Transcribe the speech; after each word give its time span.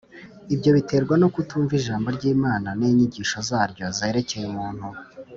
Ibi 0.53 0.69
biterwa 0.75 1.13
no 1.21 1.27
kutumva 1.33 1.71
Ijambo 1.79 2.07
(ry'Imana) 2.17 2.69
n'inyigisho 2.79 3.37
zaryo 3.49 3.85
zerekeye 3.97 4.45
umuntu, 4.51 4.87